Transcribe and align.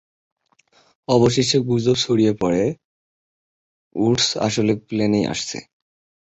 অবশেষে, 1.07 1.57
গুজব 1.59 1.95
ছড়িয়ে 1.95 2.33
পড়ে 2.41 2.63
যে 2.65 2.77
উডস 3.95 4.27
আসলে 4.37 4.73
প্লেনেই 4.87 5.25
আছেন। 5.25 5.63